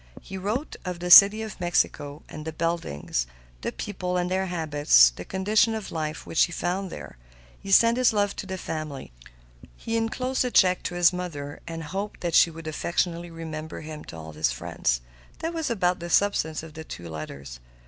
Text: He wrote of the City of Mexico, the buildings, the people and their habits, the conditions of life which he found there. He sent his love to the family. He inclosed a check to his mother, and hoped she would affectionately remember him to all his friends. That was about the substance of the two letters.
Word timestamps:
He 0.19 0.35
wrote 0.35 0.77
of 0.83 0.97
the 0.99 1.11
City 1.11 1.43
of 1.43 1.59
Mexico, 1.59 2.23
the 2.27 2.51
buildings, 2.51 3.27
the 3.61 3.71
people 3.71 4.17
and 4.17 4.31
their 4.31 4.47
habits, 4.47 5.11
the 5.11 5.23
conditions 5.23 5.77
of 5.77 5.91
life 5.91 6.25
which 6.25 6.45
he 6.45 6.51
found 6.51 6.89
there. 6.89 7.19
He 7.59 7.69
sent 7.71 7.97
his 7.97 8.11
love 8.11 8.35
to 8.37 8.47
the 8.47 8.57
family. 8.57 9.11
He 9.77 9.95
inclosed 9.97 10.43
a 10.43 10.49
check 10.49 10.81
to 10.85 10.95
his 10.95 11.13
mother, 11.13 11.59
and 11.67 11.83
hoped 11.83 12.25
she 12.33 12.49
would 12.49 12.65
affectionately 12.65 13.29
remember 13.29 13.81
him 13.81 14.03
to 14.05 14.17
all 14.17 14.31
his 14.31 14.51
friends. 14.51 15.01
That 15.37 15.53
was 15.53 15.69
about 15.69 15.99
the 15.99 16.09
substance 16.09 16.63
of 16.63 16.73
the 16.73 16.83
two 16.83 17.07
letters. 17.07 17.59